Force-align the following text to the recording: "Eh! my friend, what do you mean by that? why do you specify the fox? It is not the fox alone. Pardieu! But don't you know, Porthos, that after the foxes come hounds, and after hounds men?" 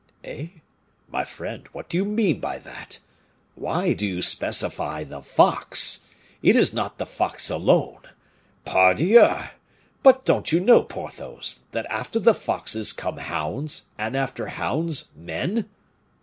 "Eh! 0.23 0.47
my 1.11 1.23
friend, 1.23 1.67
what 1.73 1.87
do 1.87 1.95
you 1.95 2.03
mean 2.05 2.39
by 2.39 2.57
that? 2.57 2.97
why 3.53 3.93
do 3.93 4.03
you 4.07 4.19
specify 4.23 5.03
the 5.03 5.21
fox? 5.21 5.99
It 6.41 6.55
is 6.55 6.73
not 6.73 6.97
the 6.97 7.05
fox 7.05 7.51
alone. 7.51 8.09
Pardieu! 8.65 9.29
But 10.01 10.25
don't 10.25 10.51
you 10.51 10.59
know, 10.59 10.81
Porthos, 10.81 11.61
that 11.71 11.85
after 11.91 12.17
the 12.17 12.33
foxes 12.33 12.93
come 12.93 13.17
hounds, 13.17 13.89
and 13.95 14.17
after 14.17 14.47
hounds 14.47 15.09
men?" 15.15 15.69